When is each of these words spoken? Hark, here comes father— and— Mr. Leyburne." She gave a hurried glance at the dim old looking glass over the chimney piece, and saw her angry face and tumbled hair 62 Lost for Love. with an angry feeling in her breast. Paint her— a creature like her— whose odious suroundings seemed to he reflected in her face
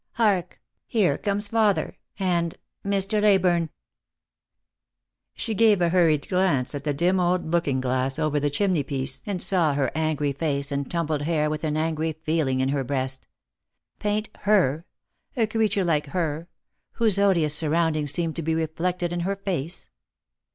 Hark, 0.13 0.59
here 0.87 1.15
comes 1.15 1.49
father— 1.49 1.95
and— 2.17 2.55
Mr. 2.93 3.21
Leyburne." 3.21 3.69
She 5.35 5.53
gave 5.53 5.79
a 5.79 5.89
hurried 5.89 6.27
glance 6.27 6.73
at 6.73 6.85
the 6.85 6.91
dim 6.95 7.19
old 7.19 7.51
looking 7.51 7.79
glass 7.79 8.17
over 8.17 8.39
the 8.39 8.49
chimney 8.49 8.81
piece, 8.81 9.21
and 9.27 9.39
saw 9.39 9.75
her 9.75 9.91
angry 9.93 10.33
face 10.33 10.71
and 10.71 10.89
tumbled 10.89 11.21
hair 11.21 11.43
62 11.43 11.43
Lost 11.43 11.43
for 11.43 11.43
Love. 11.45 11.51
with 11.51 11.63
an 11.65 11.77
angry 11.77 12.13
feeling 12.13 12.61
in 12.61 12.69
her 12.69 12.83
breast. 12.83 13.27
Paint 13.99 14.29
her— 14.39 14.85
a 15.37 15.45
creature 15.45 15.83
like 15.85 16.07
her— 16.07 16.47
whose 16.93 17.19
odious 17.19 17.53
suroundings 17.53 18.11
seemed 18.11 18.35
to 18.37 18.43
he 18.43 18.55
reflected 18.55 19.13
in 19.13 19.19
her 19.19 19.35
face 19.35 19.91